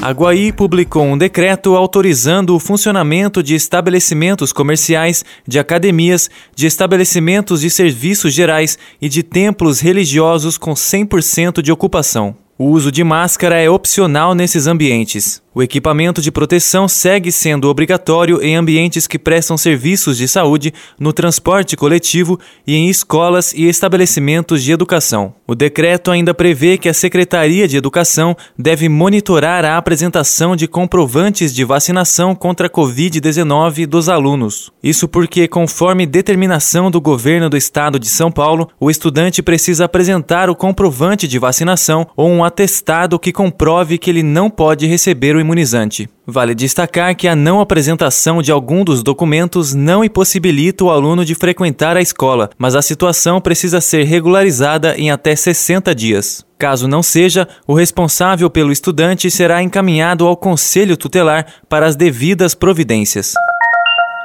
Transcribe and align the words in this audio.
a 0.00 0.10
Guaí 0.12 0.52
publicou 0.52 1.04
um 1.04 1.18
decreto 1.18 1.74
autorizando 1.74 2.54
o 2.54 2.60
funcionamento 2.60 3.42
de 3.42 3.54
estabelecimentos 3.54 4.52
comerciais, 4.52 5.24
de 5.46 5.58
academias, 5.58 6.30
de 6.54 6.66
estabelecimentos 6.66 7.62
de 7.62 7.70
serviços 7.70 8.32
gerais 8.32 8.78
e 9.00 9.08
de 9.08 9.22
templos 9.22 9.80
religiosos 9.80 10.58
com 10.58 10.74
100% 10.74 11.62
de 11.62 11.72
ocupação. 11.72 12.45
O 12.58 12.70
uso 12.70 12.90
de 12.90 13.04
máscara 13.04 13.60
é 13.60 13.68
opcional 13.68 14.34
nesses 14.34 14.66
ambientes. 14.66 15.42
O 15.56 15.62
equipamento 15.62 16.20
de 16.20 16.30
proteção 16.30 16.86
segue 16.86 17.32
sendo 17.32 17.66
obrigatório 17.66 18.42
em 18.42 18.56
ambientes 18.56 19.06
que 19.06 19.18
prestam 19.18 19.56
serviços 19.56 20.18
de 20.18 20.28
saúde, 20.28 20.72
no 21.00 21.14
transporte 21.14 21.74
coletivo 21.74 22.38
e 22.66 22.74
em 22.74 22.90
escolas 22.90 23.54
e 23.54 23.64
estabelecimentos 23.64 24.62
de 24.62 24.70
educação. 24.70 25.34
O 25.46 25.54
decreto 25.54 26.10
ainda 26.10 26.34
prevê 26.34 26.76
que 26.76 26.90
a 26.90 26.94
Secretaria 26.94 27.66
de 27.66 27.78
Educação 27.78 28.36
deve 28.58 28.86
monitorar 28.86 29.64
a 29.64 29.78
apresentação 29.78 30.54
de 30.54 30.68
comprovantes 30.68 31.54
de 31.54 31.64
vacinação 31.64 32.34
contra 32.34 32.66
a 32.66 32.70
Covid-19 32.70 33.86
dos 33.86 34.10
alunos. 34.10 34.70
Isso 34.82 35.08
porque, 35.08 35.48
conforme 35.48 36.04
determinação 36.04 36.90
do 36.90 37.00
governo 37.00 37.48
do 37.48 37.56
estado 37.56 37.98
de 37.98 38.10
São 38.10 38.30
Paulo, 38.30 38.68
o 38.78 38.90
estudante 38.90 39.42
precisa 39.42 39.86
apresentar 39.86 40.50
o 40.50 40.54
comprovante 40.54 41.26
de 41.26 41.38
vacinação 41.38 42.06
ou 42.14 42.28
um 42.28 42.44
atestado 42.46 43.18
que 43.18 43.32
comprove 43.32 43.98
que 43.98 44.08
ele 44.08 44.22
não 44.22 44.48
pode 44.48 44.86
receber 44.86 45.36
o 45.36 45.40
imunizante. 45.40 46.08
Vale 46.26 46.54
destacar 46.54 47.14
que 47.14 47.28
a 47.28 47.36
não 47.36 47.60
apresentação 47.60 48.40
de 48.40 48.50
algum 48.50 48.82
dos 48.82 49.02
documentos 49.02 49.74
não 49.74 50.02
impossibilita 50.02 50.84
o 50.84 50.90
aluno 50.90 51.24
de 51.24 51.34
frequentar 51.34 51.96
a 51.96 52.00
escola, 52.00 52.50
mas 52.58 52.74
a 52.74 52.82
situação 52.82 53.40
precisa 53.40 53.80
ser 53.80 54.04
regularizada 54.04 54.96
em 54.96 55.10
até 55.10 55.36
60 55.36 55.94
dias. 55.94 56.44
Caso 56.58 56.88
não 56.88 57.02
seja, 57.02 57.46
o 57.66 57.74
responsável 57.74 58.48
pelo 58.48 58.72
estudante 58.72 59.30
será 59.30 59.62
encaminhado 59.62 60.26
ao 60.26 60.36
conselho 60.36 60.96
tutelar 60.96 61.46
para 61.68 61.86
as 61.86 61.94
devidas 61.94 62.54
providências. 62.54 63.34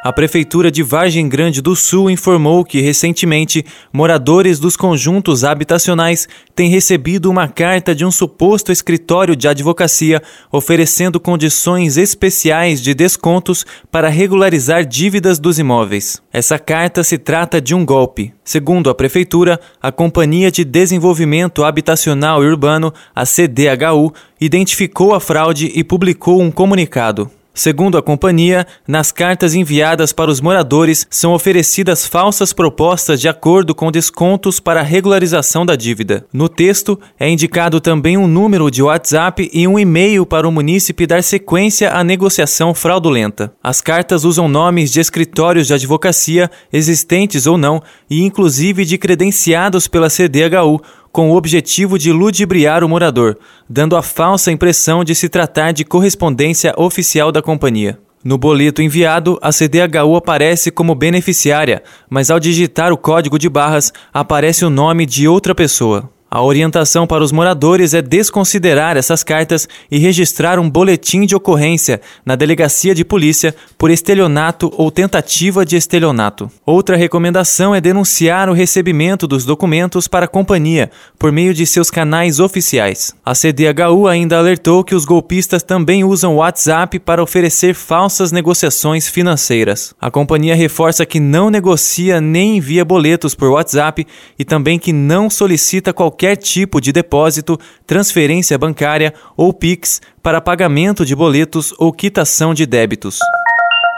A 0.03 0.11
Prefeitura 0.11 0.71
de 0.71 0.81
Vargem 0.81 1.29
Grande 1.29 1.61
do 1.61 1.75
Sul 1.75 2.09
informou 2.09 2.65
que, 2.65 2.81
recentemente, 2.81 3.63
moradores 3.93 4.57
dos 4.57 4.75
conjuntos 4.75 5.43
habitacionais 5.43 6.27
têm 6.55 6.71
recebido 6.71 7.29
uma 7.29 7.47
carta 7.47 7.93
de 7.93 8.03
um 8.03 8.09
suposto 8.09 8.71
escritório 8.71 9.35
de 9.35 9.47
advocacia 9.47 10.19
oferecendo 10.51 11.19
condições 11.19 11.97
especiais 11.97 12.81
de 12.81 12.95
descontos 12.95 13.63
para 13.91 14.09
regularizar 14.09 14.87
dívidas 14.87 15.37
dos 15.37 15.59
imóveis. 15.59 16.19
Essa 16.33 16.57
carta 16.57 17.03
se 17.03 17.19
trata 17.19 17.61
de 17.61 17.75
um 17.75 17.85
golpe. 17.85 18.33
Segundo 18.43 18.89
a 18.89 18.95
Prefeitura, 18.95 19.59
a 19.79 19.91
Companhia 19.91 20.49
de 20.49 20.65
Desenvolvimento 20.65 21.63
Habitacional 21.63 22.43
e 22.43 22.47
Urbano, 22.47 22.91
a 23.15 23.23
CDHU, 23.23 24.11
identificou 24.39 25.13
a 25.13 25.19
fraude 25.19 25.71
e 25.75 25.83
publicou 25.83 26.41
um 26.41 26.49
comunicado. 26.49 27.29
Segundo 27.53 27.97
a 27.97 28.01
companhia, 28.01 28.65
nas 28.87 29.11
cartas 29.11 29.53
enviadas 29.53 30.13
para 30.13 30.31
os 30.31 30.39
moradores 30.39 31.05
são 31.09 31.33
oferecidas 31.33 32.05
falsas 32.05 32.53
propostas 32.53 33.19
de 33.19 33.27
acordo 33.27 33.75
com 33.75 33.91
descontos 33.91 34.59
para 34.59 34.79
a 34.79 34.83
regularização 34.83 35.65
da 35.65 35.75
dívida. 35.75 36.25
No 36.31 36.47
texto, 36.47 36.97
é 37.19 37.29
indicado 37.29 37.81
também 37.81 38.17
um 38.17 38.27
número 38.27 38.71
de 38.71 38.81
WhatsApp 38.81 39.49
e 39.53 39.67
um 39.67 39.77
e-mail 39.77 40.25
para 40.25 40.47
o 40.47 40.51
munícipe 40.51 41.05
dar 41.05 41.21
sequência 41.23 41.91
à 41.91 42.03
negociação 42.03 42.73
fraudulenta. 42.73 43.53
As 43.61 43.81
cartas 43.81 44.23
usam 44.23 44.47
nomes 44.47 44.89
de 44.89 45.01
escritórios 45.01 45.67
de 45.67 45.73
advocacia, 45.73 46.49
existentes 46.71 47.47
ou 47.47 47.57
não, 47.57 47.83
e 48.09 48.23
inclusive 48.23 48.85
de 48.85 48.97
credenciados 48.97 49.89
pela 49.89 50.09
CDHU 50.09 50.81
com 51.11 51.29
o 51.29 51.35
objetivo 51.35 51.99
de 51.99 52.11
ludibriar 52.11 52.83
o 52.83 52.89
morador, 52.89 53.37
dando 53.69 53.95
a 53.95 54.01
falsa 54.01 54.51
impressão 54.51 55.03
de 55.03 55.13
se 55.13 55.27
tratar 55.27 55.71
de 55.71 55.83
correspondência 55.83 56.73
oficial 56.77 57.31
da 57.31 57.41
companhia. 57.41 57.99
No 58.23 58.37
boleto 58.37 58.81
enviado, 58.81 59.39
a 59.41 59.51
CDHU 59.51 60.15
aparece 60.15 60.69
como 60.69 60.93
beneficiária, 60.93 61.81
mas 62.09 62.29
ao 62.29 62.39
digitar 62.39 62.93
o 62.93 62.97
código 62.97 63.39
de 63.39 63.49
barras, 63.49 63.91
aparece 64.13 64.63
o 64.63 64.69
nome 64.69 65.05
de 65.07 65.27
outra 65.27 65.55
pessoa. 65.55 66.09
A 66.33 66.41
orientação 66.41 67.05
para 67.05 67.25
os 67.25 67.33
moradores 67.33 67.93
é 67.93 68.01
desconsiderar 68.01 68.95
essas 68.95 69.21
cartas 69.21 69.67
e 69.91 69.97
registrar 69.97 70.59
um 70.59 70.69
boletim 70.69 71.25
de 71.25 71.35
ocorrência 71.35 71.99
na 72.25 72.37
delegacia 72.37 72.95
de 72.95 73.03
polícia 73.03 73.53
por 73.77 73.91
estelionato 73.91 74.71
ou 74.77 74.89
tentativa 74.89 75.65
de 75.65 75.75
estelionato. 75.75 76.49
Outra 76.65 76.95
recomendação 76.95 77.75
é 77.75 77.81
denunciar 77.81 78.47
o 78.47 78.53
recebimento 78.53 79.27
dos 79.27 79.43
documentos 79.43 80.07
para 80.07 80.23
a 80.23 80.29
companhia 80.29 80.89
por 81.19 81.33
meio 81.33 81.53
de 81.53 81.65
seus 81.65 81.91
canais 81.91 82.39
oficiais. 82.39 83.13
A 83.25 83.33
CDHU 83.35 84.07
ainda 84.07 84.37
alertou 84.37 84.85
que 84.85 84.95
os 84.95 85.03
golpistas 85.03 85.63
também 85.63 86.05
usam 86.05 86.35
o 86.35 86.37
WhatsApp 86.37 86.97
para 86.99 87.21
oferecer 87.21 87.75
falsas 87.75 88.31
negociações 88.31 89.05
financeiras. 89.05 89.93
A 89.99 90.09
companhia 90.09 90.55
reforça 90.55 91.05
que 91.05 91.19
não 91.19 91.49
negocia 91.49 92.21
nem 92.21 92.55
envia 92.55 92.85
boletos 92.85 93.35
por 93.35 93.49
WhatsApp 93.49 94.07
e 94.39 94.45
também 94.45 94.79
que 94.79 94.93
não 94.93 95.29
solicita 95.29 95.91
qualquer 95.91 96.20
qualquer 96.21 96.35
tipo 96.35 96.79
de 96.79 96.91
depósito, 96.91 97.59
transferência 97.87 98.55
bancária 98.55 99.11
ou 99.35 99.51
PIX 99.51 99.99
para 100.21 100.39
pagamento 100.39 101.03
de 101.03 101.15
boletos 101.15 101.73
ou 101.79 101.91
quitação 101.91 102.53
de 102.53 102.67
débitos. 102.67 103.17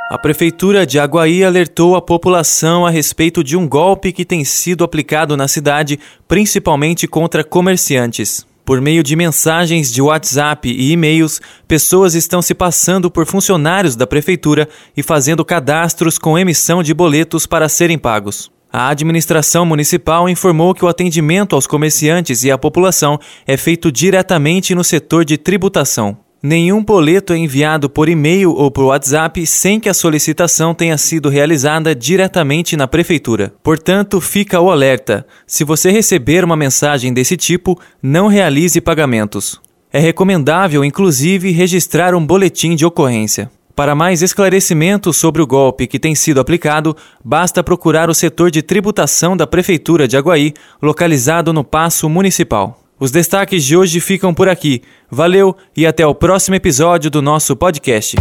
A 0.09 0.17
Prefeitura 0.17 0.85
de 0.85 0.99
Aguaí 0.99 1.43
alertou 1.43 1.97
a 1.97 2.01
população 2.01 2.85
a 2.85 2.89
respeito 2.89 3.43
de 3.43 3.57
um 3.57 3.67
golpe 3.67 4.13
que 4.13 4.23
tem 4.23 4.45
sido 4.45 4.85
aplicado 4.85 5.35
na 5.35 5.49
cidade, 5.49 5.99
principalmente 6.25 7.07
contra 7.07 7.43
comerciantes. 7.43 8.45
Por 8.63 8.79
meio 8.79 9.03
de 9.03 9.17
mensagens 9.17 9.91
de 9.91 10.01
WhatsApp 10.01 10.69
e 10.69 10.93
e-mails, 10.93 11.41
pessoas 11.67 12.15
estão 12.15 12.41
se 12.41 12.53
passando 12.53 13.11
por 13.11 13.25
funcionários 13.25 13.97
da 13.97 14.07
Prefeitura 14.07 14.69
e 14.95 15.03
fazendo 15.03 15.43
cadastros 15.43 16.17
com 16.17 16.39
emissão 16.39 16.81
de 16.81 16.93
boletos 16.93 17.45
para 17.45 17.67
serem 17.67 17.97
pagos. 17.97 18.49
A 18.75 18.87
administração 18.87 19.67
municipal 19.67 20.27
informou 20.27 20.73
que 20.73 20.83
o 20.83 20.87
atendimento 20.87 21.53
aos 21.53 21.67
comerciantes 21.67 22.43
e 22.43 22.49
à 22.49 22.57
população 22.57 23.19
é 23.45 23.55
feito 23.55 23.91
diretamente 23.91 24.73
no 24.73 24.83
setor 24.83 25.23
de 25.23 25.37
tributação. 25.37 26.17
Nenhum 26.41 26.83
boleto 26.83 27.33
é 27.33 27.37
enviado 27.37 27.87
por 27.87 28.09
e-mail 28.09 28.51
ou 28.51 28.71
por 28.71 28.85
WhatsApp 28.85 29.45
sem 29.45 29.79
que 29.79 29.87
a 29.87 29.93
solicitação 29.93 30.73
tenha 30.73 30.97
sido 30.97 31.29
realizada 31.29 31.93
diretamente 31.93 32.75
na 32.75 32.87
prefeitura. 32.87 33.53
Portanto, 33.61 34.19
fica 34.19 34.59
o 34.59 34.71
alerta: 34.71 35.23
se 35.45 35.63
você 35.63 35.91
receber 35.91 36.43
uma 36.43 36.55
mensagem 36.55 37.13
desse 37.13 37.37
tipo, 37.37 37.79
não 38.01 38.25
realize 38.25 38.81
pagamentos. 38.81 39.61
É 39.91 39.99
recomendável, 39.99 40.83
inclusive, 40.83 41.51
registrar 41.51 42.15
um 42.15 42.25
boletim 42.25 42.75
de 42.75 42.87
ocorrência. 42.87 43.51
Para 43.75 43.95
mais 43.95 44.21
esclarecimentos 44.21 45.17
sobre 45.17 45.41
o 45.41 45.47
golpe 45.47 45.87
que 45.87 45.99
tem 45.99 46.13
sido 46.13 46.39
aplicado, 46.39 46.95
basta 47.23 47.63
procurar 47.63 48.07
o 48.07 48.13
setor 48.13 48.51
de 48.51 48.61
tributação 48.61 49.35
da 49.35 49.47
Prefeitura 49.47 50.07
de 50.07 50.15
Aguaí, 50.15 50.53
localizado 50.79 51.51
no 51.51 51.63
Paço 51.63 52.07
Municipal. 52.07 52.79
Os 52.99 53.09
destaques 53.09 53.63
de 53.63 53.75
hoje 53.75 53.99
ficam 53.99 54.31
por 54.31 54.47
aqui. 54.47 54.83
Valeu 55.09 55.55
e 55.75 55.87
até 55.87 56.05
o 56.05 56.13
próximo 56.13 56.55
episódio 56.55 57.09
do 57.09 57.21
nosso 57.21 57.55
podcast. 57.55 58.15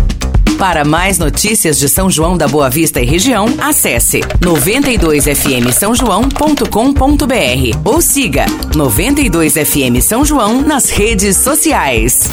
Para 0.59 0.85
mais 0.85 1.19
notícias 1.19 1.79
de 1.79 1.87
São 1.89 2.11
João 2.11 2.39
da 2.39 2.49
Boa 2.49 2.71
Vista 2.71 3.01
e 3.01 3.05
região, 3.05 3.47
acesse 3.61 4.21
92fm 4.41 5.71
São 5.71 5.95
João.com.br 5.95 6.67
ou 7.85 8.01
siga 8.01 8.47
92fm 8.75 10.01
São 10.01 10.25
João 10.25 10.63
nas 10.63 10.89
redes 10.89 11.37
sociais. 11.37 12.31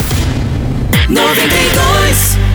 92 1.09 2.48